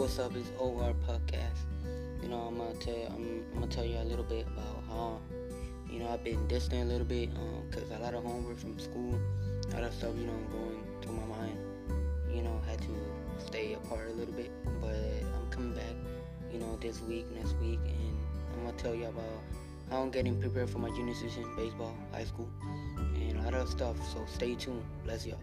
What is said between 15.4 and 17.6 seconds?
coming back. You know, this week, next